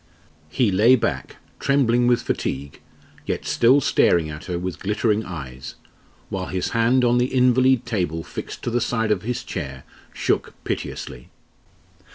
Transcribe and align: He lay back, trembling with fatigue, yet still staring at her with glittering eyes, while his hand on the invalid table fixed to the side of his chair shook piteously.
He 0.49 0.71
lay 0.71 0.95
back, 0.95 1.35
trembling 1.59 2.07
with 2.07 2.23
fatigue, 2.23 2.81
yet 3.27 3.45
still 3.45 3.79
staring 3.81 4.31
at 4.31 4.45
her 4.45 4.57
with 4.57 4.79
glittering 4.79 5.23
eyes, 5.23 5.75
while 6.29 6.47
his 6.47 6.69
hand 6.69 7.05
on 7.05 7.19
the 7.19 7.27
invalid 7.27 7.85
table 7.85 8.23
fixed 8.23 8.63
to 8.63 8.71
the 8.71 8.81
side 8.81 9.11
of 9.11 9.21
his 9.21 9.43
chair 9.43 9.83
shook 10.11 10.55
piteously. 10.63 11.29